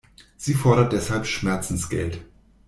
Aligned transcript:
Sie 0.35 0.55
fordert 0.55 0.93
deshalb 0.93 1.27
Schmerzensgeld. 1.27 2.25